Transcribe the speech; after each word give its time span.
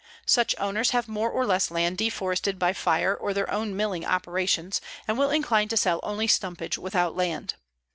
Such 0.25 0.55
owners 0.57 0.89
have 0.97 1.07
more 1.07 1.29
or 1.29 1.45
less 1.45 1.69
land 1.69 1.99
deforested 1.99 2.57
by 2.57 2.73
fire 2.73 3.15
or 3.15 3.35
their 3.35 3.47
own 3.51 3.75
milling 3.75 4.03
operations, 4.03 4.81
and 5.07 5.15
will 5.15 5.29
incline 5.29 5.67
to 5.67 5.77
sell 5.77 5.99
only 6.01 6.25
stumpage 6.25 6.75
without 6.75 7.15
land. 7.15 7.53